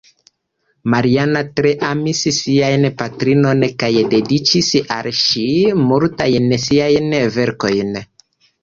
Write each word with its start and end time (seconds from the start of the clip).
Marina 0.93 1.43
tre 1.59 1.73
amis 1.89 2.21
sian 2.39 2.89
patrinon 3.03 3.63
kaj 3.85 3.93
dediĉis 4.15 4.71
al 4.99 5.15
ŝi 5.23 5.47
multajn 5.87 6.53
siajn 6.69 7.17
verkojn. 7.41 7.99